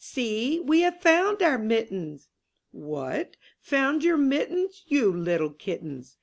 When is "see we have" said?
0.03-0.99